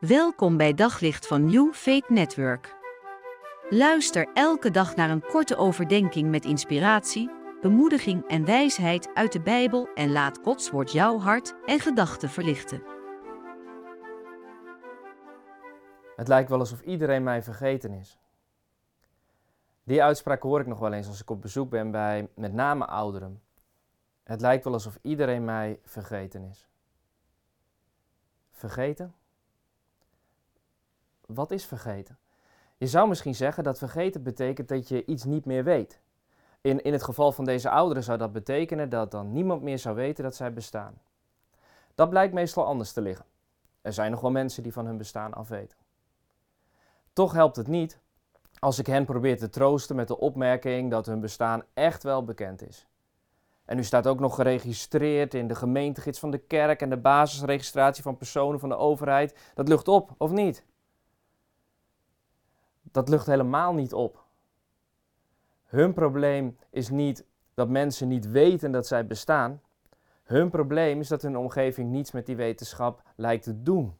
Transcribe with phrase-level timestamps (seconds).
[0.00, 2.76] Welkom bij Daglicht van New Faith Network.
[3.70, 7.30] Luister elke dag naar een korte overdenking met inspiratie,
[7.60, 12.82] bemoediging en wijsheid uit de Bijbel en laat Gods woord jouw hart en gedachten verlichten.
[16.16, 18.18] Het lijkt wel alsof iedereen mij vergeten is.
[19.84, 22.86] Die uitspraak hoor ik nog wel eens als ik op bezoek ben bij met name
[22.86, 23.42] ouderen.
[24.24, 26.68] Het lijkt wel alsof iedereen mij vergeten is.
[28.50, 29.14] Vergeten?
[31.34, 32.18] Wat is vergeten?
[32.76, 36.00] Je zou misschien zeggen dat vergeten betekent dat je iets niet meer weet.
[36.60, 39.94] In, in het geval van deze ouderen zou dat betekenen dat dan niemand meer zou
[39.96, 41.00] weten dat zij bestaan.
[41.94, 43.26] Dat blijkt meestal anders te liggen.
[43.82, 45.78] Er zijn nog wel mensen die van hun bestaan afweten.
[47.12, 47.98] Toch helpt het niet
[48.58, 52.68] als ik hen probeer te troosten met de opmerking dat hun bestaan echt wel bekend
[52.68, 52.86] is.
[53.64, 58.02] En u staat ook nog geregistreerd in de gemeentegids van de kerk en de basisregistratie
[58.02, 59.34] van personen van de overheid.
[59.54, 60.64] Dat lucht op, of niet?
[62.90, 64.24] Dat lucht helemaal niet op.
[65.64, 67.24] Hun probleem is niet
[67.54, 69.60] dat mensen niet weten dat zij bestaan.
[70.22, 73.98] Hun probleem is dat hun omgeving niets met die wetenschap lijkt te doen.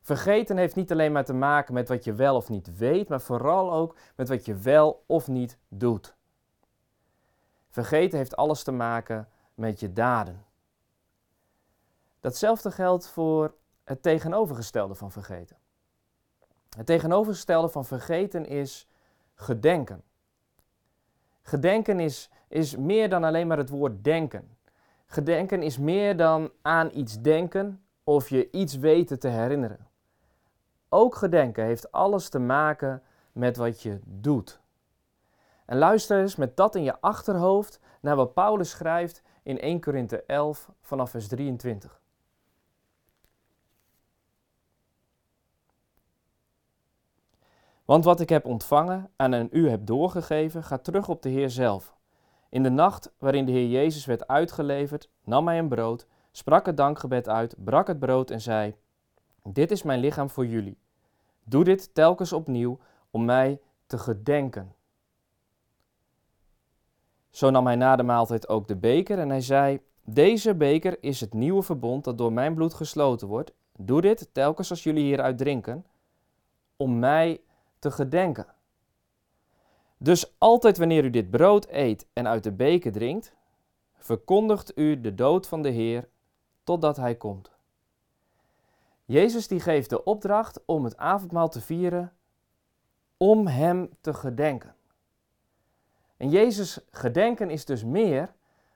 [0.00, 3.20] Vergeten heeft niet alleen maar te maken met wat je wel of niet weet, maar
[3.20, 6.14] vooral ook met wat je wel of niet doet.
[7.68, 10.44] Vergeten heeft alles te maken met je daden.
[12.20, 15.56] Datzelfde geldt voor het tegenovergestelde van vergeten.
[16.76, 18.88] Het tegenovergestelde van vergeten is
[19.34, 20.02] gedenken.
[21.42, 24.56] Gedenken is, is meer dan alleen maar het woord denken.
[25.06, 29.86] Gedenken is meer dan aan iets denken of je iets weten te herinneren.
[30.88, 34.60] Ook gedenken heeft alles te maken met wat je doet.
[35.64, 40.22] En luister eens met dat in je achterhoofd naar wat Paulus schrijft in 1 Korinthe
[40.22, 42.00] 11 vanaf vers 23.
[47.92, 51.50] Want wat ik heb ontvangen en aan u heb doorgegeven, gaat terug op de Heer
[51.50, 51.96] zelf.
[52.48, 56.76] In de nacht waarin de Heer Jezus werd uitgeleverd, nam hij een brood, sprak het
[56.76, 58.74] dankgebed uit, brak het brood en zei:
[59.42, 60.78] Dit is mijn lichaam voor jullie.
[61.44, 62.78] Doe dit telkens opnieuw
[63.10, 64.74] om mij te gedenken.
[67.30, 71.20] Zo nam hij na de maaltijd ook de beker en hij zei: Deze beker is
[71.20, 73.52] het nieuwe verbond dat door mijn bloed gesloten wordt.
[73.78, 75.86] Doe dit telkens als jullie hieruit drinken,
[76.76, 77.40] om mij
[77.82, 78.46] te gedenken.
[79.96, 83.32] Dus altijd wanneer u dit brood eet en uit de beker drinkt,
[83.98, 86.08] verkondigt u de dood van de Heer
[86.64, 87.50] totdat Hij komt.
[89.04, 92.12] Jezus die geeft de opdracht om het avondmaal te vieren,
[93.16, 94.74] om Hem te gedenken.
[96.16, 98.32] En Jezus gedenken is dus meer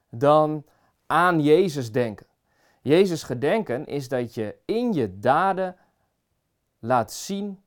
[0.09, 0.63] dan
[1.05, 2.27] aan Jezus denken.
[2.81, 5.75] Jezus gedenken is dat je in je daden
[6.79, 7.61] laat zien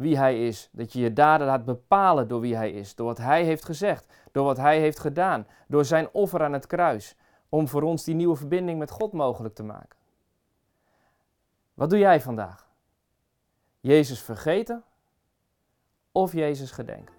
[0.00, 0.68] wie Hij is.
[0.72, 2.94] Dat je je daden laat bepalen door wie Hij is.
[2.94, 4.12] Door wat Hij heeft gezegd.
[4.32, 5.46] Door wat Hij heeft gedaan.
[5.68, 7.16] Door zijn offer aan het kruis.
[7.48, 9.98] Om voor ons die nieuwe verbinding met God mogelijk te maken.
[11.74, 12.68] Wat doe jij vandaag?
[13.80, 14.82] Jezus vergeten
[16.12, 17.14] of Jezus gedenken?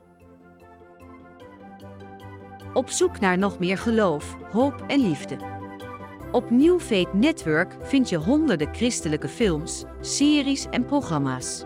[2.74, 5.38] Op zoek naar nog meer geloof, hoop en liefde.
[6.31, 11.66] Op New Faith Network vind je honderden christelijke films, series en programma's.